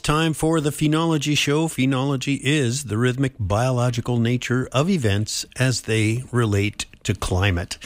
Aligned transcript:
Time 0.00 0.32
for 0.32 0.60
the 0.60 0.70
Phenology 0.70 1.36
Show. 1.36 1.68
Phenology 1.68 2.40
is 2.42 2.84
the 2.84 2.96
rhythmic 2.96 3.34
biological 3.38 4.18
nature 4.18 4.68
of 4.72 4.88
events 4.88 5.44
as 5.56 5.82
they 5.82 6.24
relate 6.32 6.86
to 7.02 7.14
climate. 7.14 7.76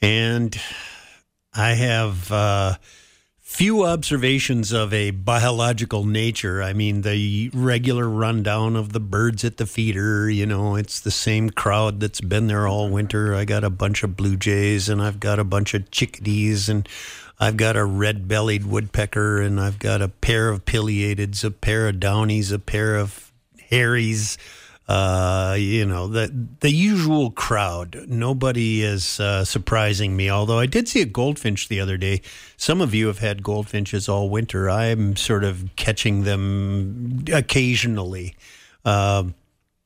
And 0.00 0.58
I 1.52 1.70
have 1.70 2.30
uh, 2.30 2.76
few 3.40 3.84
observations 3.84 4.72
of 4.72 4.94
a 4.94 5.10
biological 5.10 6.04
nature. 6.04 6.62
I 6.62 6.72
mean, 6.74 7.02
the 7.02 7.50
regular 7.52 8.08
rundown 8.08 8.76
of 8.76 8.92
the 8.92 9.00
birds 9.00 9.44
at 9.44 9.56
the 9.56 9.66
feeder, 9.66 10.30
you 10.30 10.46
know, 10.46 10.76
it's 10.76 11.00
the 11.00 11.10
same 11.10 11.50
crowd 11.50 11.98
that's 11.98 12.20
been 12.20 12.46
there 12.46 12.68
all 12.68 12.88
winter. 12.88 13.34
I 13.34 13.44
got 13.44 13.64
a 13.64 13.70
bunch 13.70 14.04
of 14.04 14.16
blue 14.16 14.36
jays 14.36 14.88
and 14.88 15.02
I've 15.02 15.18
got 15.18 15.38
a 15.38 15.44
bunch 15.44 15.74
of 15.74 15.90
chickadees 15.90 16.68
and 16.68 16.88
I've 17.40 17.56
got 17.56 17.76
a 17.76 17.84
red 17.84 18.26
bellied 18.26 18.66
woodpecker 18.66 19.40
and 19.40 19.60
I've 19.60 19.78
got 19.78 20.02
a 20.02 20.08
pair 20.08 20.48
of 20.48 20.64
pileateds, 20.64 21.44
a 21.44 21.50
pair 21.50 21.88
of 21.88 22.00
downies, 22.00 22.50
a 22.50 22.58
pair 22.58 22.96
of 22.96 23.32
hairies. 23.70 24.38
Uh, 24.88 25.54
you 25.58 25.84
know, 25.84 26.08
the, 26.08 26.32
the 26.60 26.70
usual 26.70 27.30
crowd. 27.30 28.06
Nobody 28.08 28.82
is 28.82 29.20
uh, 29.20 29.44
surprising 29.44 30.16
me, 30.16 30.30
although 30.30 30.58
I 30.58 30.64
did 30.64 30.88
see 30.88 31.02
a 31.02 31.06
goldfinch 31.06 31.68
the 31.68 31.78
other 31.78 31.98
day. 31.98 32.22
Some 32.56 32.80
of 32.80 32.94
you 32.94 33.06
have 33.08 33.18
had 33.18 33.42
goldfinches 33.42 34.08
all 34.08 34.30
winter. 34.30 34.70
I'm 34.70 35.14
sort 35.14 35.44
of 35.44 35.68
catching 35.76 36.24
them 36.24 37.24
occasionally. 37.30 38.34
Uh, 38.82 39.24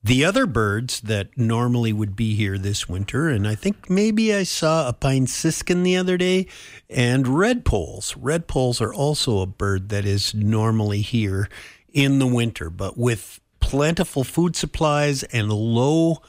the 0.05 0.25
other 0.25 0.47
birds 0.47 1.00
that 1.03 1.36
normally 1.39 1.92
would 1.92 2.17
be 2.17 2.34
here 2.34 2.58
this 2.58 2.89
winter, 2.89 3.28
and 3.28 3.47
I 3.47 3.55
think 3.55 3.89
maybe 3.89 4.34
I 4.34 4.42
saw 4.42 4.89
a 4.89 4.92
pine 4.92 5.28
siskin 5.28 5.84
the 5.84 5.97
other 5.97 6.17
day, 6.17 6.48
and 6.91 7.25
redpolls. 7.27 8.17
Red 8.19 8.48
poles 8.48 8.80
are 8.80 8.92
also 8.92 9.41
a 9.41 9.47
bird 9.47 9.91
that 9.91 10.05
is 10.05 10.34
normally 10.34 11.03
here 11.03 11.48
in 11.92 12.19
the 12.19 12.27
winter, 12.27 12.69
but 12.69 12.98
with 12.98 13.41
plentiful 13.61 14.25
food 14.25 14.56
supplies 14.56 15.23
and 15.25 15.53
low 15.53 16.20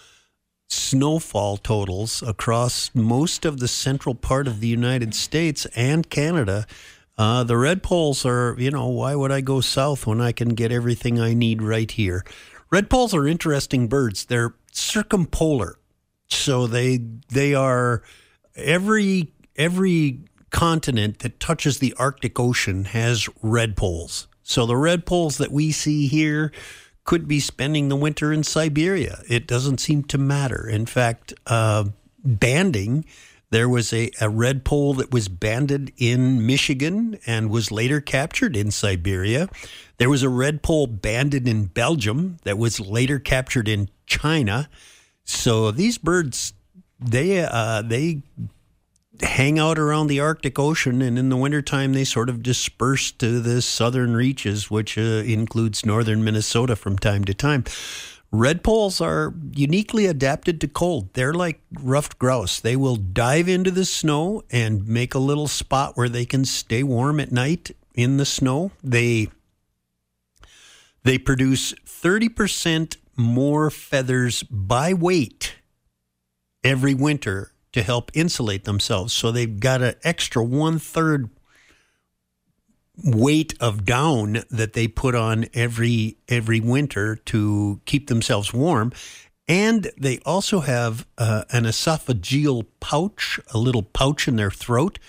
snowfall 0.69 1.57
totals 1.57 2.21
across 2.21 2.91
most 2.93 3.43
of 3.45 3.59
the 3.59 3.67
central 3.67 4.15
part 4.15 4.47
of 4.47 4.59
the 4.59 4.67
United 4.67 5.13
States 5.15 5.65
and 5.75 6.09
Canada. 6.09 6.65
Uh, 7.15 7.43
the 7.43 7.53
redpolls 7.53 8.25
are, 8.25 8.59
you 8.59 8.71
know, 8.71 8.87
why 8.87 9.13
would 9.13 9.31
I 9.31 9.41
go 9.41 9.61
south 9.61 10.07
when 10.07 10.19
I 10.19 10.31
can 10.31 10.49
get 10.49 10.71
everything 10.71 11.19
I 11.19 11.33
need 11.33 11.61
right 11.61 11.89
here? 11.89 12.23
Redpolls 12.73 13.13
are 13.13 13.27
interesting 13.27 13.87
birds. 13.87 14.25
They're 14.25 14.55
circumpolar, 14.71 15.77
so 16.27 16.65
they 16.65 16.97
they 17.29 17.53
are 17.53 18.01
every 18.55 19.31
every 19.55 20.21
continent 20.49 21.19
that 21.19 21.39
touches 21.39 21.77
the 21.77 21.93
Arctic 21.99 22.39
Ocean 22.39 22.85
has 22.85 23.25
redpolls. 23.43 24.25
So 24.41 24.65
the 24.65 24.73
redpolls 24.73 25.37
that 25.37 25.51
we 25.51 25.71
see 25.71 26.07
here 26.07 26.51
could 27.03 27.27
be 27.27 27.39
spending 27.39 27.89
the 27.89 27.95
winter 27.95 28.33
in 28.33 28.41
Siberia. 28.41 29.21
It 29.29 29.45
doesn't 29.45 29.77
seem 29.77 30.05
to 30.05 30.17
matter. 30.17 30.67
In 30.67 30.87
fact, 30.87 31.31
uh, 31.45 31.85
banding 32.23 33.05
there 33.53 33.69
was 33.69 33.93
a, 33.93 34.09
a 34.19 34.29
red 34.29 34.63
redpoll 34.63 34.97
that 34.97 35.11
was 35.11 35.27
banded 35.27 35.91
in 35.97 36.45
Michigan 36.45 37.17
and 37.25 37.49
was 37.49 37.71
later 37.71 38.01
captured 38.01 38.55
in 38.55 38.71
Siberia. 38.71 39.49
There 39.97 40.09
was 40.09 40.23
a 40.23 40.29
red 40.29 40.61
redpoll 40.61 41.01
banded 41.01 41.47
in 41.47 41.65
Belgium 41.65 42.37
that 42.43 42.57
was 42.57 42.79
later 42.79 43.19
captured 43.19 43.67
in 43.67 43.89
China. 44.05 44.69
So 45.23 45.71
these 45.71 45.97
birds, 45.97 46.53
they 46.99 47.45
uh, 47.45 47.81
they 47.83 48.23
hang 49.21 49.59
out 49.59 49.77
around 49.77 50.07
the 50.07 50.19
Arctic 50.19 50.59
Ocean, 50.59 51.01
and 51.01 51.17
in 51.17 51.29
the 51.29 51.37
wintertime, 51.37 51.93
they 51.93 52.03
sort 52.03 52.29
of 52.29 52.43
disperse 52.43 53.11
to 53.13 53.39
the 53.39 53.61
southern 53.61 54.15
reaches, 54.15 54.69
which 54.69 54.97
uh, 54.97 55.01
includes 55.01 55.85
northern 55.85 56.23
Minnesota 56.23 56.75
from 56.75 56.97
time 56.97 57.23
to 57.25 57.33
time. 57.33 57.63
Redpolls 58.33 58.99
are 58.99 59.35
uniquely 59.53 60.07
adapted 60.07 60.59
to 60.61 60.67
cold. 60.67 61.13
They're 61.13 61.35
like 61.35 61.61
ruffed 61.71 62.17
grouse. 62.17 62.59
They 62.59 62.75
will 62.75 62.95
dive 62.95 63.47
into 63.47 63.69
the 63.69 63.85
snow 63.85 64.41
and 64.49 64.87
make 64.87 65.13
a 65.13 65.19
little 65.19 65.47
spot 65.47 65.95
where 65.95 66.09
they 66.09 66.25
can 66.25 66.43
stay 66.43 66.81
warm 66.81 67.19
at 67.19 67.31
night 67.31 67.75
in 67.93 68.17
the 68.17 68.25
snow. 68.25 68.71
They 68.83 69.27
they 71.03 71.19
produce 71.19 71.73
30% 71.85 72.97
more 73.15 73.69
feathers 73.69 74.41
by 74.43 74.95
weight 74.95 75.57
every 76.63 76.95
winter 76.95 77.51
to 77.73 77.83
help 77.83 78.09
insulate 78.15 78.63
themselves. 78.63 79.13
So 79.13 79.31
they've 79.31 79.59
got 79.59 79.83
an 79.83 79.95
extra 80.03 80.43
one 80.43 80.79
third 80.79 81.29
weight 83.03 83.53
of 83.59 83.85
down 83.85 84.43
that 84.51 84.73
they 84.73 84.87
put 84.87 85.15
on 85.15 85.45
every 85.53 86.17
every 86.27 86.59
winter 86.59 87.15
to 87.15 87.79
keep 87.85 88.07
themselves 88.07 88.53
warm. 88.53 88.91
And 89.47 89.91
they 89.97 90.19
also 90.19 90.61
have 90.61 91.05
uh, 91.17 91.43
an 91.51 91.63
esophageal 91.63 92.65
pouch 92.79 93.39
a 93.53 93.57
little 93.57 93.83
pouch 93.83 94.27
in 94.27 94.35
their 94.35 94.51
throat 94.51 94.99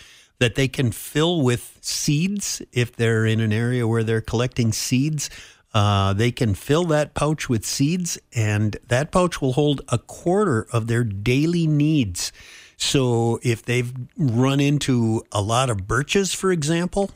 that 0.41 0.57
they 0.57 0.67
can 0.67 0.91
fill 0.91 1.43
with 1.43 1.79
seeds. 1.81 2.61
If 2.73 2.97
they're 2.97 3.27
in 3.27 3.41
an 3.41 3.53
area 3.53 3.87
where 3.87 4.03
they're 4.03 4.21
collecting 4.21 4.73
seeds 4.73 5.31
uh, 5.75 6.13
they 6.13 6.31
can 6.31 6.55
fill 6.55 6.85
that 6.85 7.15
pouch 7.15 7.49
with 7.49 7.65
seeds 7.65 8.17
and 8.33 8.77
that 8.87 9.11
pouch 9.11 9.43
will 9.43 9.55
hold 9.55 9.83
a 9.89 9.99
quarter 9.99 10.69
of 10.73 10.87
their 10.87 11.03
daily 11.03 11.67
needs. 11.67 12.33
So 12.77 13.41
if 13.43 13.65
they've 13.65 13.93
run 14.17 14.61
into 14.61 15.25
a 15.33 15.43
lot 15.43 15.71
of 15.71 15.89
birches 15.89 16.33
for 16.33 16.53
example 16.53 17.11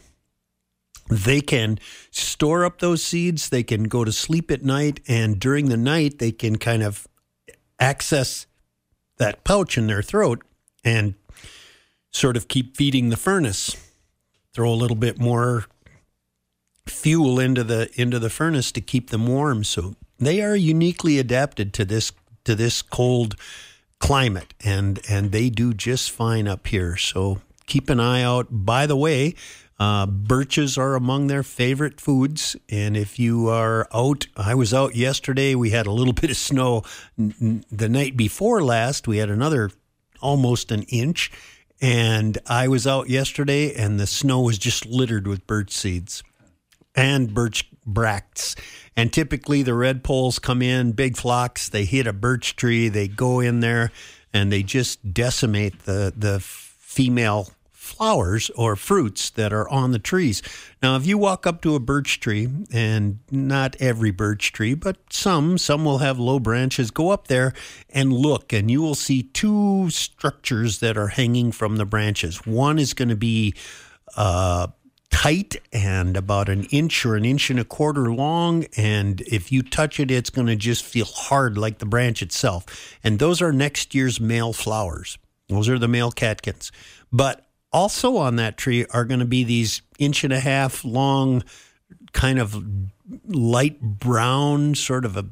they 1.09 1.41
can 1.41 1.79
store 2.11 2.65
up 2.65 2.79
those 2.79 3.03
seeds. 3.03 3.49
They 3.49 3.63
can 3.63 3.85
go 3.85 4.05
to 4.05 4.13
sleep 4.13 4.51
at 4.51 4.63
night, 4.63 5.01
and 5.09 5.41
during 5.41 5.69
the 5.69 5.77
night, 5.77 6.19
they 6.19 6.33
can 6.33 6.57
kind 6.57 6.83
of 6.83 7.07
access 7.79 8.47
that 9.19 9.45
pouch 9.45 9.77
in 9.77 9.87
their 9.87 10.03
throat 10.03 10.43
and 10.85 11.15
sort 12.11 12.37
of 12.37 12.49
keep 12.49 12.77
feeding 12.77 13.11
the 13.11 13.17
furnace. 13.17 13.77
Throw 14.55 14.73
a 14.73 14.75
little 14.75 14.97
bit 14.97 15.21
more 15.21 15.67
fuel 16.87 17.39
into 17.39 17.63
the 17.63 17.91
into 18.01 18.19
the 18.19 18.31
furnace 18.31 18.73
to 18.73 18.81
keep 18.81 19.11
them 19.11 19.27
warm. 19.27 19.65
So 19.65 19.95
they 20.19 20.41
are 20.43 20.57
uniquely 20.57 21.19
adapted 21.19 21.73
to 21.75 21.85
this 21.85 22.13
to 22.45 22.55
this 22.55 22.83
cold 22.83 23.37
climate, 23.99 24.55
and 24.65 25.01
and 25.09 25.33
they 25.33 25.51
do 25.51 25.75
just 25.75 26.11
fine 26.11 26.49
up 26.49 26.67
here. 26.67 26.97
So 26.97 27.41
keep 27.67 27.91
an 27.91 28.01
eye 28.01 28.23
out. 28.23 28.47
By 28.51 28.87
the 28.87 28.97
way, 28.97 29.35
uh, 29.79 30.07
birches 30.07 30.77
are 30.77 30.95
among 30.95 31.29
their 31.29 31.43
favorite 31.43 32.01
foods. 32.01 32.57
And 32.69 32.97
if 32.97 33.19
you 33.19 33.49
are 33.49 33.87
out, 33.95 34.27
I 34.37 34.55
was 34.55 34.75
out 34.75 34.97
yesterday. 34.97 35.55
We 35.55 35.71
had 35.71 35.87
a 35.87 35.93
little 35.93 36.13
bit 36.21 36.31
of 36.31 36.37
snow. 36.37 36.83
The 37.17 37.89
night 37.89 38.17
before 38.17 38.63
last, 38.63 39.07
we 39.07 39.19
had 39.19 39.31
another 39.31 39.71
almost 40.21 40.73
an 40.73 40.83
inch. 40.85 41.31
And 41.81 42.39
I 42.47 42.67
was 42.67 42.89
out 42.89 43.09
yesterday, 43.09 43.73
and 43.73 44.01
the 44.01 44.07
snow 44.07 44.41
was 44.41 44.59
just 44.59 44.85
littered 44.85 45.29
with 45.29 45.47
birch 45.47 45.71
seeds 45.71 46.25
and 46.97 47.33
birch 47.33 47.71
bracts. 47.87 48.57
And 48.97 49.13
typically, 49.13 49.63
the 49.63 49.73
redpolls 49.73 50.43
come 50.43 50.61
in 50.61 50.91
big 50.91 51.17
flocks. 51.17 51.69
They 51.69 51.85
hit 51.85 52.09
a 52.09 52.13
birch 52.13 52.57
tree. 52.57 52.89
They 52.89 53.07
go 53.07 53.39
in 53.39 53.61
there, 53.61 53.93
and 54.33 54.51
they 54.51 54.65
just 54.65 55.15
decimate 55.15 55.85
the 55.85 56.13
the 56.17 56.41
female 56.41 57.51
flowers 57.89 58.51
or 58.51 58.77
fruits 58.77 59.31
that 59.31 59.53
are 59.53 59.69
on 59.69 59.93
the 59.93 59.99
trees. 59.99 60.43
Now, 60.83 60.97
if 60.97 61.07
you 61.07 61.19
walk 61.19 61.47
up 61.47 61.63
to 61.63 61.75
a 61.75 61.81
birch 61.81 62.21
tree, 62.21 62.49
and 62.73 63.19
not 63.31 63.77
every 63.81 64.11
birch 64.11 64.53
tree, 64.53 64.75
but 64.75 64.97
some, 65.11 65.59
some 65.59 65.85
will 65.85 65.99
have 65.99 66.19
low 66.19 66.39
branches, 66.39 66.91
go 66.91 67.11
up 67.11 67.29
there 67.29 67.53
and 67.91 68.13
look, 68.13 68.53
and 68.53 68.71
you 68.71 68.83
will 68.83 68.95
see 68.95 69.23
two 69.23 69.91
structures 69.91 70.81
that 70.81 70.97
are 70.97 71.09
hanging 71.09 71.51
from 71.53 71.77
the 71.77 71.87
branches. 71.87 72.47
One 72.47 72.79
is 72.79 72.95
going 72.95 73.09
to 73.09 73.17
be 73.17 73.55
uh, 74.17 74.69
tight 75.11 75.57
and 75.73 76.17
about 76.17 76.49
an 76.49 76.65
inch 76.65 77.05
or 77.05 77.17
an 77.17 77.25
inch 77.25 77.51
and 77.51 77.59
a 77.59 77.65
quarter 77.65 78.13
long. 78.13 78.67
And 78.77 79.21
if 79.23 79.51
you 79.51 79.63
touch 79.63 79.99
it, 79.99 80.11
it's 80.11 80.31
going 80.31 80.47
to 80.47 80.57
just 80.57 80.85
feel 80.85 81.07
hard 81.07 81.57
like 81.57 81.79
the 81.79 81.87
branch 81.87 82.23
itself. 82.23 82.99
And 83.03 83.19
those 83.19 83.41
are 83.43 83.53
next 83.53 83.95
year's 83.95 84.21
male 84.21 84.53
flowers. 84.53 85.19
Those 85.49 85.69
are 85.69 85.79
the 85.79 85.89
male 85.89 86.13
catkins. 86.13 86.71
But 87.11 87.48
also 87.73 88.17
on 88.17 88.37
that 88.37 88.57
tree 88.57 88.87
are 88.91 89.05
going 89.05 89.21
to 89.21 89.27
be 89.27 89.45
these 89.45 89.83
inch 89.99 90.25
and 90.25 90.33
a 90.33 90.41
half 90.41 90.85
long, 90.85 91.43
kind 92.13 92.39
of 92.39 92.63
light 93.27 93.81
brown, 93.81 94.75
sort 94.75 95.05
of 95.05 95.17
a 95.17 95.27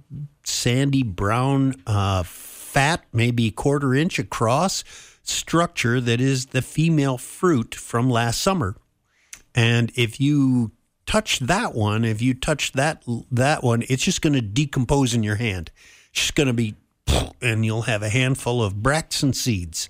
sandy 0.44 1.02
brown, 1.02 1.74
uh, 1.86 2.22
fat, 2.22 3.04
maybe 3.12 3.50
quarter 3.50 3.94
inch 3.94 4.18
across 4.18 4.84
structure 5.22 6.00
that 6.00 6.20
is 6.20 6.46
the 6.46 6.62
female 6.62 7.18
fruit 7.18 7.74
from 7.74 8.08
last 8.08 8.40
summer. 8.40 8.76
And 9.54 9.90
if 9.96 10.20
you 10.20 10.72
touch 11.06 11.40
that 11.40 11.74
one, 11.74 12.04
if 12.04 12.20
you 12.20 12.34
touch 12.34 12.72
that 12.72 13.02
that 13.30 13.62
one, 13.62 13.82
it's 13.88 14.04
just 14.04 14.22
going 14.22 14.34
to 14.34 14.42
decompose 14.42 15.14
in 15.14 15.22
your 15.22 15.36
hand. 15.36 15.70
It's 16.10 16.20
just 16.20 16.34
going 16.34 16.48
to 16.48 16.52
be, 16.52 16.74
and 17.40 17.64
you'll 17.64 17.82
have 17.82 18.02
a 18.02 18.08
handful 18.08 18.62
of 18.62 18.82
bracts 18.82 19.22
and 19.22 19.34
seeds 19.34 19.88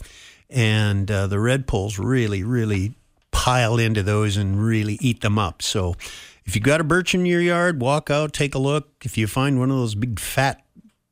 and 0.50 1.10
uh, 1.10 1.26
the 1.26 1.36
redpolls 1.36 1.98
really, 2.02 2.42
really 2.42 2.94
pile 3.30 3.78
into 3.78 4.02
those 4.02 4.36
and 4.36 4.62
really 4.62 4.98
eat 5.00 5.20
them 5.20 5.38
up. 5.38 5.62
So 5.62 5.94
if 6.44 6.54
you've 6.54 6.64
got 6.64 6.80
a 6.80 6.84
birch 6.84 7.14
in 7.14 7.26
your 7.26 7.40
yard, 7.40 7.80
walk 7.80 8.10
out, 8.10 8.32
take 8.32 8.54
a 8.54 8.58
look. 8.58 8.88
If 9.04 9.18
you 9.18 9.26
find 9.26 9.58
one 9.58 9.70
of 9.70 9.76
those 9.76 9.94
big 9.94 10.20
fat 10.20 10.62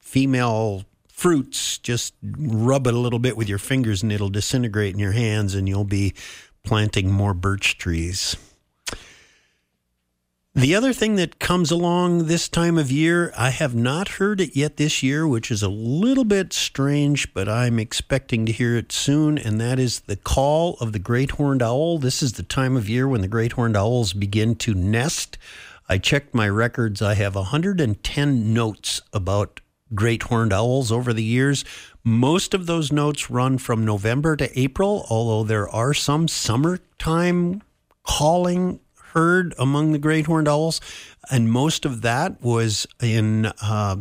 female 0.01 0.85
fruits, 1.09 1.79
just 1.79 2.15
rub 2.23 2.87
it 2.87 2.95
a 2.95 2.99
little 2.99 3.19
bit 3.19 3.37
with 3.37 3.49
your 3.49 3.59
fingers 3.59 4.03
and 4.03 4.13
it'll 4.13 4.29
disintegrate 4.29 4.95
in 4.95 5.01
your 5.01 5.13
hands 5.13 5.55
and 5.55 5.69
you'll 5.69 5.85
be 5.85 6.15
planting 6.65 7.11
more 7.11 7.35
birch 7.35 7.79
trees. 7.79 8.37
The 10.56 10.77
other 10.77 10.93
thing 10.93 11.17
that 11.17 11.41
comes 11.41 11.73
along 11.73 12.27
this 12.27 12.49
time 12.49 12.79
of 12.79 12.89
year, 12.89 13.33
I 13.37 13.51
have 13.51 13.75
not 13.75 14.06
heard 14.06 14.41
it 14.41 14.55
yet 14.55 14.77
this 14.77 15.03
year, 15.03 15.27
which 15.27 15.51
is 15.51 15.65
a 15.65 15.69
little 15.69 16.23
bit 16.23 16.53
strange, 16.53 17.35
but 17.35 17.49
I'm 17.49 17.81
expecting 17.81 18.47
to 18.47 18.53
hear 18.53 18.77
it 18.77 18.93
soon, 18.93 19.37
and 19.37 19.61
that 19.61 19.81
is 19.81 20.03
the 20.03 20.15
call 20.15 20.75
of 20.75 20.93
the 20.93 21.01
great 21.01 21.33
horned 21.33 21.61
owl. 21.61 21.99
This 21.99 22.23
is 22.23 22.35
the 22.35 22.45
time 22.45 22.77
of 22.77 22.89
year 22.89 23.09
when 23.09 23.21
the 23.21 23.27
great 23.27 23.53
horned 23.53 23.77
owls 23.77 24.12
begin 24.12 24.55
to 24.56 24.75
nest. 24.75 25.39
I 25.89 25.99
checked 25.99 26.37
my 26.37 26.49
records. 26.49 27.03
I 27.03 27.15
have 27.15 27.35
110 27.35 28.55
notes 28.55 29.03
about 29.12 29.61
great 29.93 30.23
horned 30.23 30.53
owls 30.53 30.93
over 30.93 31.12
the 31.12 31.25
years. 31.25 31.65
Most 32.05 32.55
of 32.55 32.67
those 32.67 32.93
notes 32.93 33.29
run 33.29 33.59
from 33.59 33.85
November 33.85 34.37
to 34.37 34.57
April, 34.57 35.05
although 35.11 35.43
there 35.43 35.69
are 35.69 35.95
some 35.95 36.29
summertime 36.29 37.61
calling 38.05 38.79
heard 39.14 39.55
among 39.58 39.93
the 39.93 39.99
great 39.99 40.26
horned 40.26 40.49
owls, 40.49 40.81
and 41.31 41.50
most 41.50 41.84
of 41.84 42.02
that 42.02 42.43
was 42.43 42.87
in 43.00 43.46
uh, 43.46 43.96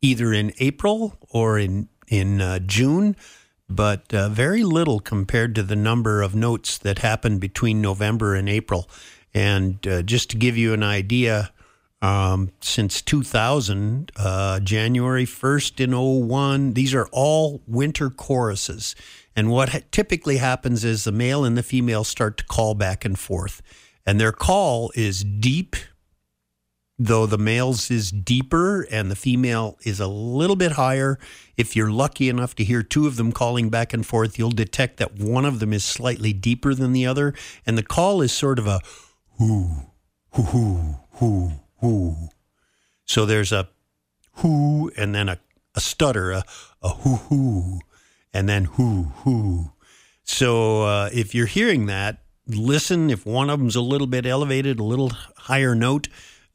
either 0.00 0.32
in 0.32 0.52
April 0.60 1.18
or 1.30 1.58
in 1.58 1.88
in 2.06 2.40
uh, 2.40 2.58
June, 2.60 3.16
but 3.68 4.12
uh, 4.12 4.28
very 4.28 4.62
little 4.62 5.00
compared 5.00 5.54
to 5.54 5.62
the 5.62 5.76
number 5.76 6.22
of 6.22 6.34
notes 6.34 6.76
that 6.78 6.98
happened 6.98 7.40
between 7.40 7.80
November 7.80 8.34
and 8.34 8.48
April. 8.48 8.88
And 9.32 9.84
uh, 9.86 10.02
just 10.02 10.30
to 10.30 10.36
give 10.36 10.56
you 10.56 10.74
an 10.74 10.82
idea, 10.82 11.50
um, 12.02 12.52
since 12.60 13.00
2000, 13.00 14.12
uh, 14.16 14.60
January 14.60 15.24
1st 15.24 15.80
in 15.80 16.28
01, 16.28 16.74
these 16.74 16.94
are 16.94 17.08
all 17.10 17.62
winter 17.66 18.10
choruses. 18.10 18.94
And 19.34 19.50
what 19.50 19.90
typically 19.90 20.36
happens 20.36 20.84
is 20.84 21.04
the 21.04 21.12
male 21.12 21.44
and 21.44 21.56
the 21.56 21.62
female 21.62 22.04
start 22.04 22.36
to 22.36 22.44
call 22.44 22.74
back 22.74 23.06
and 23.06 23.18
forth 23.18 23.62
and 24.06 24.20
their 24.20 24.32
call 24.32 24.90
is 24.94 25.24
deep, 25.24 25.76
though 26.98 27.26
the 27.26 27.38
male's 27.38 27.90
is 27.90 28.10
deeper 28.10 28.82
and 28.90 29.10
the 29.10 29.16
female 29.16 29.76
is 29.84 29.98
a 29.98 30.06
little 30.06 30.56
bit 30.56 30.72
higher. 30.72 31.18
If 31.56 31.74
you're 31.74 31.90
lucky 31.90 32.28
enough 32.28 32.54
to 32.56 32.64
hear 32.64 32.82
two 32.82 33.06
of 33.06 33.16
them 33.16 33.32
calling 33.32 33.70
back 33.70 33.92
and 33.92 34.06
forth, 34.06 34.38
you'll 34.38 34.50
detect 34.50 34.98
that 34.98 35.18
one 35.18 35.44
of 35.44 35.58
them 35.58 35.72
is 35.72 35.84
slightly 35.84 36.32
deeper 36.32 36.74
than 36.74 36.92
the 36.92 37.06
other. 37.06 37.34
And 37.66 37.76
the 37.76 37.82
call 37.82 38.22
is 38.22 38.32
sort 38.32 38.58
of 38.58 38.66
a 38.66 38.80
whoo, 39.38 39.90
whoo, 40.36 40.96
whoo, 41.20 41.52
whoo. 41.80 42.16
So 43.04 43.26
there's 43.26 43.52
a 43.52 43.68
whoo 44.42 44.90
and 44.96 45.14
then 45.14 45.28
a, 45.28 45.38
a 45.74 45.80
stutter, 45.80 46.30
a, 46.30 46.44
a 46.82 46.90
whoo, 46.90 47.20
whoo, 47.30 47.80
and 48.32 48.48
then 48.48 48.64
whoo, 48.76 49.12
whoo. 49.24 49.72
So 50.22 50.82
uh, 50.82 51.10
if 51.12 51.34
you're 51.34 51.46
hearing 51.46 51.86
that, 51.86 52.23
listen 52.46 53.10
if 53.10 53.24
one 53.26 53.50
of 53.50 53.58
them's 53.58 53.76
a 53.76 53.80
little 53.80 54.06
bit 54.06 54.26
elevated, 54.26 54.78
a 54.78 54.84
little 54.84 55.12
higher 55.36 55.74
note, 55.74 56.08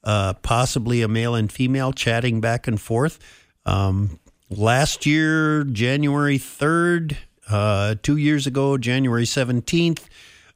uh, 0.03 0.33
possibly 0.33 1.01
a 1.01 1.07
male 1.07 1.35
and 1.35 1.51
female 1.51 1.91
chatting 1.91 2.41
back 2.41 2.67
and 2.67 2.79
forth. 2.79 3.19
Um, 3.65 4.19
last 4.49 5.05
year, 5.05 5.63
January 5.63 6.37
3rd, 6.37 7.17
uh, 7.49 7.95
two 8.01 8.17
years 8.17 8.47
ago, 8.47 8.77
January 8.77 9.25
17th, 9.25 10.05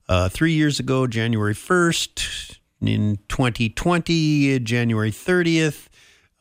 uh, 0.08 0.30
three 0.30 0.54
years 0.54 0.80
ago, 0.80 1.08
January 1.08 1.56
1st, 1.56 2.58
in 2.82 3.18
2020, 3.30 4.60
January 4.60 5.12
30th, 5.12 5.88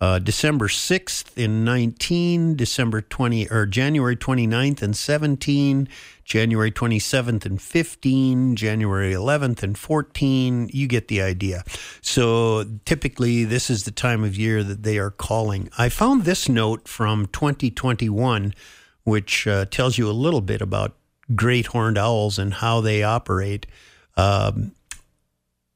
uh, 0.00 0.19
December 0.19 0.67
6th 0.67 1.38
in 1.38 1.65
19, 1.65 2.56
December 2.56 3.00
20 3.00 3.49
or 3.50 3.67
January 3.67 4.17
29th 4.17 4.83
and 4.83 4.97
17, 4.97 5.88
January 6.25 6.71
27th 6.71 7.45
and 7.45 7.61
15, 7.61 8.57
January 8.57 9.13
11th 9.13 9.63
and 9.63 9.77
14. 9.77 10.71
You 10.73 10.87
get 10.87 11.09
the 11.09 11.23
idea. 11.23 11.65
So 12.01 12.65
typically, 12.85 13.45
this 13.45 13.71
is 13.71 13.85
the 13.85 13.91
time 13.91 14.25
of 14.25 14.37
year 14.37 14.63
that 14.63 14.83
they 14.83 14.99
are 14.99 15.11
calling. 15.11 15.69
I 15.79 15.89
found 15.89 16.25
this 16.25 16.49
note 16.49 16.89
from 16.89 17.27
2021, 17.27 18.55
which 19.05 19.47
uh, 19.47 19.67
tells 19.67 19.99
you 19.99 20.09
a 20.09 20.13
little 20.13 20.41
bit 20.41 20.61
about 20.61 20.97
great 21.35 21.67
horned 21.67 21.99
owls 21.99 22.39
and 22.39 22.55
how 22.55 22.81
they 22.81 23.03
operate. 23.03 23.67
Um, 24.17 24.73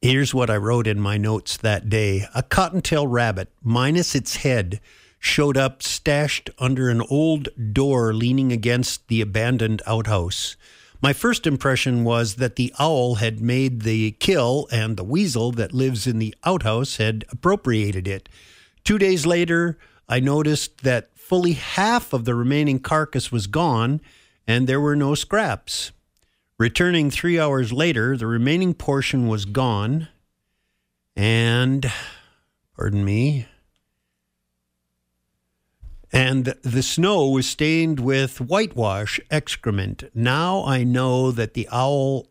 Here's 0.03 0.35
what 0.35 0.51
I 0.51 0.57
wrote 0.57 0.87
in 0.87 1.01
my 1.01 1.17
notes 1.17 1.57
that 1.57 1.89
day. 1.89 2.27
A 2.35 2.43
cottontail 2.43 3.07
rabbit, 3.07 3.49
minus 3.63 4.15
its 4.15 4.37
head, 4.37 4.81
showed 5.27 5.57
up 5.57 5.83
stashed 5.83 6.49
under 6.59 6.89
an 6.89 7.03
old 7.11 7.49
door 7.73 8.15
leaning 8.15 8.53
against 8.53 9.09
the 9.09 9.21
abandoned 9.21 9.83
outhouse. 9.87 10.57
My 11.03 11.13
first 11.13 11.47
impression 11.47 12.05
was 12.05 12.37
that 12.37 12.57
the 12.57 12.73
owl 12.79 13.17
had 13.17 13.41
made 13.41 13.83
the 13.83 14.13
kill 14.13 14.69
and 14.71 14.97
the 14.97 15.05
weasel 15.05 15.53
that 15.53 15.75
lives 15.75 16.07
in 16.07 16.19
the 16.19 16.35
outhouse 16.45 16.97
had 16.97 17.25
appropriated 17.31 18.09
it. 18.09 18.29
Two 18.85 18.99
days 18.99 19.27
later, 19.27 19.77
I 20.09 20.21
noticed 20.21 20.85
that 20.85 21.11
fully 21.19 21.53
half 21.53 22.13
of 22.13 22.25
the 22.25 22.35
remaining 22.35 22.79
carcass 22.79 23.31
was 23.31 23.47
gone 23.47 24.01
and 24.47 24.67
there 24.67 24.81
were 24.81 24.97
no 24.97 25.15
scraps. 25.15 25.91
Returning 26.59 27.11
three 27.11 27.39
hours 27.39 27.73
later, 27.73 28.17
the 28.17 28.27
remaining 28.27 28.73
portion 28.73 29.29
was 29.29 29.45
gone, 29.45 30.09
and, 31.15 31.93
pardon 32.75 33.05
me, 33.05 33.47
and 36.13 36.55
the 36.63 36.83
snow 36.83 37.29
was 37.29 37.47
stained 37.47 38.01
with 38.01 38.41
whitewash 38.41 39.21
excrement. 39.31 40.05
Now 40.15 40.65
I 40.65 40.85
know 40.85 41.31
that 41.31 41.55
the 41.55 41.69
owl 41.71 42.29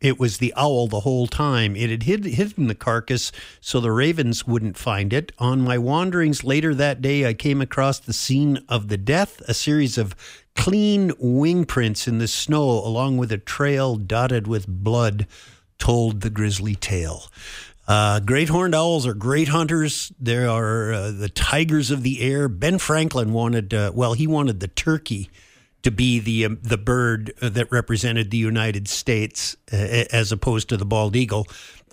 it 0.00 0.18
was 0.18 0.38
the 0.38 0.54
owl 0.56 0.86
the 0.86 1.00
whole 1.00 1.26
time. 1.26 1.76
It 1.76 1.90
had 1.90 2.04
hid, 2.04 2.24
hidden 2.24 2.66
the 2.66 2.74
carcass 2.74 3.32
so 3.60 3.80
the 3.80 3.92
ravens 3.92 4.46
wouldn't 4.46 4.78
find 4.78 5.12
it. 5.12 5.32
On 5.38 5.60
my 5.60 5.76
wanderings 5.76 6.44
later 6.44 6.74
that 6.74 7.02
day, 7.02 7.26
I 7.26 7.34
came 7.34 7.60
across 7.60 7.98
the 7.98 8.12
scene 8.12 8.58
of 8.68 8.88
the 8.88 8.96
death, 8.96 9.40
a 9.48 9.54
series 9.54 9.98
of 9.98 10.14
clean 10.54 11.12
wing 11.18 11.64
prints 11.64 12.08
in 12.08 12.18
the 12.18 12.28
snow, 12.28 12.62
along 12.62 13.18
with 13.18 13.30
a 13.32 13.38
trail 13.38 13.96
dotted 13.96 14.46
with 14.46 14.66
blood, 14.66 15.26
told 15.78 16.22
the 16.22 16.30
grisly 16.30 16.74
tale. 16.74 17.24
Uh, 17.86 18.18
great 18.20 18.48
horned 18.48 18.74
owls 18.74 19.06
are 19.06 19.14
great 19.14 19.48
hunters. 19.48 20.12
They 20.18 20.44
are 20.44 20.92
uh, 20.92 21.10
the 21.12 21.28
tigers 21.28 21.90
of 21.90 22.02
the 22.02 22.20
air. 22.20 22.48
Ben 22.48 22.78
Franklin 22.78 23.32
wanted, 23.32 23.72
uh, 23.72 23.92
well, 23.94 24.14
he 24.14 24.26
wanted 24.26 24.58
the 24.60 24.68
turkey 24.68 25.30
to 25.82 25.92
be 25.92 26.18
the 26.18 26.46
um, 26.46 26.58
the 26.62 26.78
bird 26.78 27.32
uh, 27.40 27.48
that 27.50 27.70
represented 27.70 28.32
the 28.32 28.36
United 28.36 28.88
States 28.88 29.56
uh, 29.72 29.76
as 30.10 30.32
opposed 30.32 30.68
to 30.70 30.76
the 30.76 30.84
bald 30.84 31.14
eagle. 31.14 31.46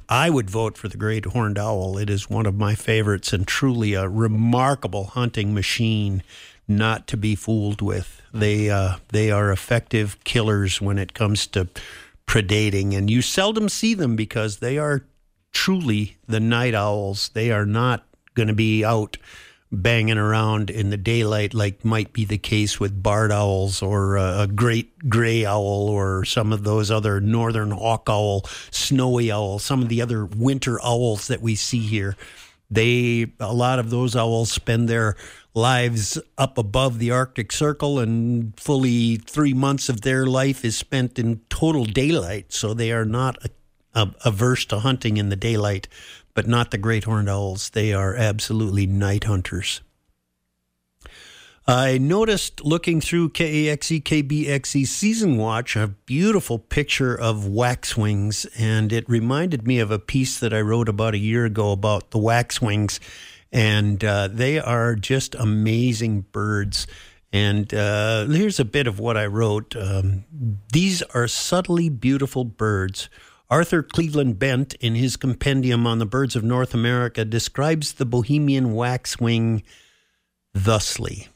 I 0.09 0.31
would 0.31 0.50
vote 0.50 0.79
for 0.79 0.88
the 0.88 0.97
great 0.97 1.25
horned 1.25 1.59
owl. 1.59 2.00
It 2.00 2.09
is 2.09 2.27
one 2.27 2.47
of 2.47 2.55
my 2.55 2.73
favorites 2.73 3.33
and 3.33 3.47
truly 3.47 3.93
a 3.93 4.09
remarkable 4.09 5.05
hunting 5.05 5.53
machine, 5.53 6.23
not 6.67 7.05
to 7.07 7.17
be 7.17 7.35
fooled 7.35 7.83
with. 7.83 8.19
They 8.33 8.71
uh, 8.71 8.95
they 9.09 9.29
are 9.29 9.51
effective 9.51 10.17
killers 10.23 10.81
when 10.81 10.97
it 10.97 11.13
comes 11.13 11.45
to 11.47 11.67
predating, 12.25 12.97
and 12.97 13.12
you 13.12 13.21
seldom 13.21 13.69
see 13.69 13.93
them 13.93 14.15
because 14.15 14.57
they 14.57 14.79
are 14.79 15.03
truly 15.53 16.17
the 16.27 16.39
night 16.39 16.75
owls. 16.75 17.29
They 17.29 17.51
are 17.51 17.65
not 17.65 18.05
going 18.36 18.50
to 18.50 18.53
be 18.53 18.83
out 18.83 19.17
banging 19.72 20.17
around 20.17 20.69
in 20.69 20.91
the 20.91 20.98
daylight, 20.98 21.53
like 21.53 21.83
might 21.83 22.13
be 22.13 22.25
the 22.25 22.38
case 22.38 22.79
with 22.79 23.01
barred 23.01 23.31
owls 23.31 23.81
or 23.81 24.17
a 24.17 24.48
great 24.48 25.10
gray 25.10 25.45
owl 25.45 25.89
or 25.89 26.25
some 26.25 26.53
of 26.53 26.63
those 26.63 26.91
other 26.91 27.19
northern 27.19 27.72
hawk 27.72 28.07
owl, 28.07 28.43
snowy 28.69 29.31
owl, 29.31 29.57
some 29.57 29.81
of 29.81 29.89
the 29.89 30.01
other 30.01 30.25
winter 30.25 30.79
owls 30.83 31.27
that 31.27 31.41
we 31.41 31.55
see 31.55 31.79
here. 31.79 32.15
They, 32.69 33.31
a 33.39 33.53
lot 33.53 33.79
of 33.79 33.89
those 33.89 34.15
owls 34.15 34.51
spend 34.51 34.89
their 34.89 35.15
lives 35.53 36.19
up 36.38 36.57
above 36.57 36.98
the 36.98 37.12
Arctic 37.12 37.51
Circle, 37.51 38.00
and 38.00 38.60
fully 38.60 39.17
three 39.17 39.53
months 39.53 39.89
of 39.89 40.01
their 40.01 40.25
life 40.25 40.65
is 40.65 40.75
spent 40.75 41.19
in 41.19 41.41
total 41.50 41.86
daylight. 41.86 42.51
So 42.51 42.74
they 42.74 42.91
are 42.91 43.05
not 43.05 43.38
averse 43.95 44.65
to 44.65 44.79
hunting 44.79 45.17
in 45.17 45.29
the 45.29 45.35
daylight 45.35 45.88
but 46.33 46.47
not 46.47 46.71
the 46.71 46.77
great 46.77 47.03
horned 47.03 47.29
owls. 47.29 47.69
They 47.69 47.93
are 47.93 48.15
absolutely 48.15 48.88
night 48.88 49.25
hunters. 49.25 49.81
I 51.65 51.97
noticed 51.97 52.65
looking 52.65 53.00
through 53.00 53.29
KAXE 53.29 54.03
KBXE 54.03 54.85
Season 54.85 55.38
Watch 55.38 55.77
a 55.77 55.88
beautiful 55.88 56.59
picture 56.59 57.15
of 57.15 57.47
waxwings, 57.47 58.45
and 58.57 58.91
it 58.91 59.07
reminded 59.07 59.65
me 59.65 59.79
of 59.79 59.89
a 59.89 60.00
piece 60.00 60.39
that 60.39 60.53
I 60.53 60.59
wrote 60.59 60.89
about 60.89 61.13
a 61.13 61.19
year 61.19 61.45
ago 61.45 61.71
about 61.71 62.12
the 62.12 62.17
waxwings, 62.17 63.00
and 63.50 64.03
uh, 64.03 64.27
they 64.27 64.59
are 64.59 64.95
just 64.95 65.35
amazing 65.35 66.25
birds. 66.33 66.85
And 67.31 67.73
uh, 67.73 68.25
here's 68.25 68.59
a 68.59 68.65
bit 68.65 68.85
of 68.85 69.00
what 69.00 69.15
I 69.15 69.25
wrote. 69.27 69.73
Um, 69.75 70.25
These 70.73 71.01
are 71.01 71.29
subtly 71.29 71.88
beautiful 71.88 72.43
birds 72.43 73.07
Arthur 73.53 73.83
Cleveland 73.83 74.39
Bent, 74.39 74.74
in 74.79 74.95
his 74.95 75.15
compendium 75.15 75.86
on 75.86 76.00
the 76.00 76.07
birds 76.07 76.36
of 76.36 76.43
North 76.43 76.74
America, 76.74 77.24
describes 77.24 77.93
the 77.93 78.03
Bohemian 78.03 78.74
waxwing 78.74 79.62
thusly. 80.55 81.27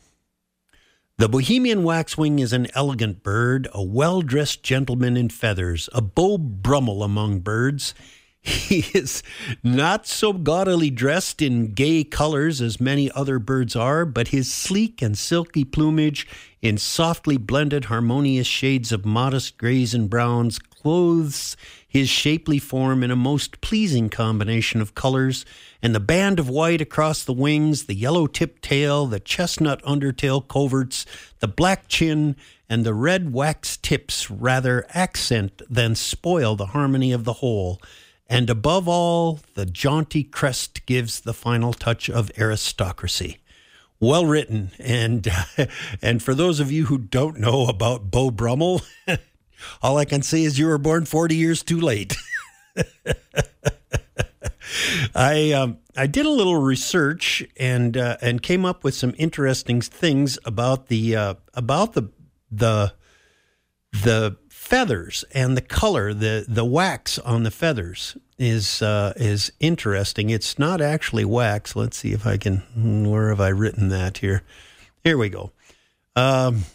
The 1.19 1.29
Bohemian 1.29 1.83
waxwing 1.83 2.39
is 2.39 2.53
an 2.53 2.69
elegant 2.73 3.21
bird, 3.21 3.67
a 3.71 3.83
well 3.83 4.23
dressed 4.23 4.63
gentleman 4.63 5.15
in 5.15 5.29
feathers, 5.29 5.89
a 5.93 6.01
Beau 6.01 6.39
Brummel 6.39 7.03
among 7.03 7.41
birds. 7.41 7.93
He 8.41 8.85
is 8.97 9.21
not 9.61 10.07
so 10.07 10.33
gaudily 10.33 10.89
dressed 10.89 11.41
in 11.41 11.73
gay 11.73 12.03
colors 12.03 12.61
as 12.61 12.81
many 12.81 13.11
other 13.11 13.37
birds 13.37 13.75
are, 13.75 14.05
but 14.05 14.29
his 14.29 14.51
sleek 14.51 15.03
and 15.03 15.15
silky 15.15 15.65
plumage, 15.65 16.25
in 16.63 16.79
softly 16.79 17.37
blended 17.37 17.85
harmonious 17.85 18.47
shades 18.47 18.91
of 18.91 19.05
modest 19.05 19.57
grays 19.59 19.93
and 19.93 20.09
browns, 20.09 20.57
clothes 20.57 21.57
his 21.87 22.09
shapely 22.09 22.59
form 22.59 23.03
in 23.03 23.11
a 23.11 23.15
most 23.15 23.61
pleasing 23.61 24.09
combination 24.09 24.81
of 24.81 24.93
colors, 24.93 25.45
and 25.81 25.95
the 25.95 25.99
band 25.99 26.39
of 26.39 26.49
white 26.49 26.81
across 26.81 27.23
the 27.23 27.33
wings, 27.33 27.85
the 27.85 27.95
yellow 27.95 28.27
tipped 28.27 28.61
tail, 28.61 29.07
the 29.07 29.19
chestnut 29.19 29.81
undertail 29.83 30.45
coverts, 30.45 31.05
the 31.39 31.47
black 31.47 31.87
chin, 31.87 32.35
and 32.69 32.83
the 32.83 32.93
red 32.93 33.31
wax 33.31 33.77
tips 33.77 34.29
rather 34.29 34.85
accent 34.89 35.61
than 35.69 35.95
spoil 35.95 36.55
the 36.55 36.67
harmony 36.67 37.11
of 37.13 37.23
the 37.23 37.33
whole. 37.33 37.81
And 38.29 38.49
above 38.49 38.87
all, 38.89 39.39
the 39.53 39.65
jaunty 39.65 40.23
crest 40.23 40.85
gives 40.85 41.21
the 41.21 41.33
final 41.33 41.71
touch 41.71 42.09
of 42.09 42.31
aristocracy. 42.37 43.37
Well 43.99 44.25
written, 44.25 44.71
and 44.77 45.27
and 46.01 46.21
for 46.21 46.35
those 46.35 46.59
of 46.59 46.71
you 46.71 46.85
who 46.85 46.97
don't 46.97 47.39
know 47.39 47.65
about 47.65 48.11
Beau 48.11 48.29
Brummel, 48.29 48.81
all 49.81 49.97
I 49.97 50.05
can 50.05 50.21
say 50.21 50.43
is 50.43 50.59
you 50.59 50.67
were 50.67 50.77
born 50.77 51.05
40 51.05 51.35
years 51.35 51.63
too 51.63 51.79
late. 51.79 52.15
I 55.15 55.51
um, 55.53 55.77
I 55.95 56.07
did 56.07 56.25
a 56.25 56.29
little 56.29 56.57
research 56.57 57.43
and 57.57 57.95
uh, 57.97 58.17
and 58.21 58.41
came 58.41 58.65
up 58.65 58.83
with 58.83 58.93
some 58.93 59.13
interesting 59.17 59.81
things 59.81 60.37
about 60.45 60.87
the 60.87 61.15
uh, 61.15 61.33
about 61.53 61.93
the 61.93 62.09
the 62.51 62.93
the 63.91 64.37
feathers 64.49 65.23
and 65.33 65.55
the 65.55 65.61
color 65.61 66.13
the 66.13 66.45
the 66.47 66.65
wax 66.65 67.17
on 67.19 67.43
the 67.43 67.51
feathers 67.51 68.17
is 68.37 68.81
uh, 68.81 69.13
is 69.15 69.51
interesting. 69.59 70.29
It's 70.29 70.59
not 70.59 70.81
actually 70.81 71.25
wax. 71.25 71.75
Let's 71.75 71.97
see 71.97 72.11
if 72.11 72.27
I 72.27 72.37
can. 72.37 73.09
Where 73.09 73.29
have 73.29 73.41
I 73.41 73.49
written 73.49 73.89
that 73.89 74.19
here? 74.19 74.43
Here 75.03 75.17
we 75.17 75.29
go. 75.29 75.51
Um, 76.15 76.65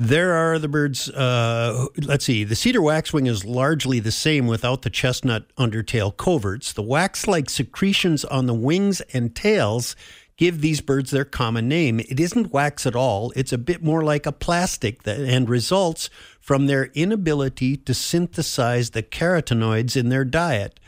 there 0.00 0.32
are 0.32 0.58
the 0.58 0.66
birds. 0.66 1.10
Uh, 1.10 1.86
let's 1.98 2.24
see. 2.24 2.42
The 2.42 2.56
cedar 2.56 2.80
waxwing 2.80 3.26
is 3.26 3.44
largely 3.44 4.00
the 4.00 4.10
same 4.10 4.46
without 4.46 4.80
the 4.80 4.88
chestnut 4.88 5.54
undertail 5.56 6.16
coverts. 6.16 6.72
The 6.72 6.82
wax 6.82 7.28
like 7.28 7.50
secretions 7.50 8.24
on 8.24 8.46
the 8.46 8.54
wings 8.54 9.02
and 9.12 9.36
tails 9.36 9.94
give 10.38 10.62
these 10.62 10.80
birds 10.80 11.10
their 11.10 11.26
common 11.26 11.68
name. 11.68 12.00
It 12.00 12.18
isn't 12.18 12.50
wax 12.50 12.86
at 12.86 12.96
all, 12.96 13.30
it's 13.36 13.52
a 13.52 13.58
bit 13.58 13.84
more 13.84 14.02
like 14.02 14.24
a 14.24 14.32
plastic 14.32 15.02
that, 15.02 15.20
and 15.20 15.50
results 15.50 16.08
from 16.40 16.66
their 16.66 16.86
inability 16.94 17.76
to 17.76 17.92
synthesize 17.92 18.90
the 18.90 19.02
carotenoids 19.02 19.98
in 19.98 20.08
their 20.08 20.24
diet. 20.24 20.80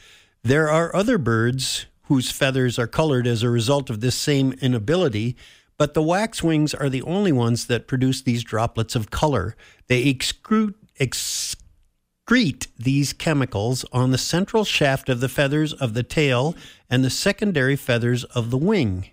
There 0.42 0.70
are 0.70 0.96
other 0.96 1.18
birds 1.18 1.84
whose 2.04 2.30
feathers 2.30 2.78
are 2.78 2.86
colored 2.86 3.26
as 3.26 3.42
a 3.42 3.50
result 3.50 3.90
of 3.90 4.00
this 4.00 4.16
same 4.16 4.54
inability 4.62 5.36
but 5.82 5.94
the 5.94 6.00
waxwings 6.00 6.74
are 6.74 6.88
the 6.88 7.02
only 7.02 7.32
ones 7.32 7.66
that 7.66 7.88
produce 7.88 8.22
these 8.22 8.44
droplets 8.44 8.94
of 8.94 9.10
color. 9.10 9.56
They 9.88 10.04
excrete, 10.04 10.74
excrete 11.00 12.68
these 12.78 13.12
chemicals 13.12 13.84
on 13.92 14.12
the 14.12 14.16
central 14.16 14.62
shaft 14.62 15.08
of 15.08 15.18
the 15.18 15.28
feathers 15.28 15.72
of 15.72 15.94
the 15.94 16.04
tail 16.04 16.54
and 16.88 17.02
the 17.02 17.10
secondary 17.10 17.74
feathers 17.74 18.22
of 18.22 18.52
the 18.52 18.58
wing. 18.58 19.06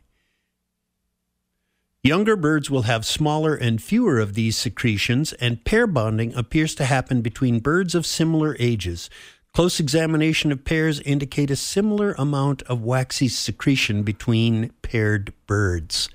Younger 2.03 2.35
birds 2.35 2.69
will 2.69 2.83
have 2.83 3.03
smaller 3.03 3.55
and 3.55 3.81
fewer 3.81 4.19
of 4.19 4.35
these 4.35 4.55
secretions, 4.55 5.33
and 5.33 5.65
pair 5.65 5.87
bonding 5.87 6.35
appears 6.35 6.75
to 6.75 6.85
happen 6.85 7.21
between 7.21 7.61
birds 7.61 7.95
of 7.95 8.05
similar 8.05 8.55
ages. 8.59 9.09
Close 9.55 9.79
examination 9.79 10.51
of 10.51 10.65
pairs 10.65 10.99
indicate 10.99 11.49
a 11.49 11.55
similar 11.55 12.13
amount 12.19 12.61
of 12.67 12.83
waxy 12.83 13.27
secretion 13.27 14.03
between 14.03 14.71
paired 14.83 15.33
birds. 15.47 16.09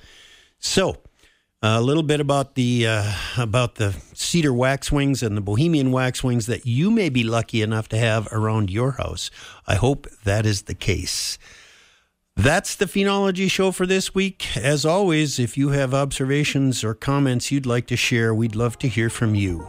So, 0.64 0.97
a 1.62 1.83
little 1.83 2.02
bit 2.02 2.21
about 2.21 2.54
the 2.54 2.87
uh, 2.87 3.12
about 3.37 3.75
the 3.75 3.94
cedar 4.14 4.52
waxwings 4.52 5.23
and 5.23 5.37
the 5.37 5.42
Bohemian 5.42 5.92
waxwings 5.92 6.47
that 6.47 6.66
you 6.66 6.90
may 6.90 7.11
be 7.11 7.23
lucky 7.23 7.61
enough 7.61 7.87
to 7.90 7.99
have 7.99 8.26
around 8.33 8.71
your 8.71 8.92
house. 8.92 9.30
I 9.68 9.75
hope 9.75 10.09
that 10.25 10.47
is 10.47 10.62
the 10.62 10.75
case. 10.75 11.38
That's 12.35 12.75
the 12.76 12.87
Phenology 12.87 13.49
Show 13.50 13.73
for 13.73 13.87
this 13.87 14.14
week. 14.14 14.56
As 14.56 14.87
always, 14.87 15.38
if 15.38 15.59
you 15.59 15.68
have 15.68 15.92
observations 15.92 16.83
or 16.83 16.94
comments 16.94 17.52
you'd 17.52 17.66
like 17.66 17.87
to 17.88 17.97
share, 17.97 18.35
we'd 18.35 18.56
love 18.56 18.78
to 18.78 18.88
hear 18.88 19.11
from 19.11 19.35
you. 19.35 19.68